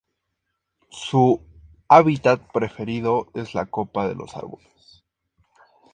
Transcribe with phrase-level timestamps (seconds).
[0.89, 1.43] Su
[1.87, 5.03] hábitat preferido es la copa de los árboles.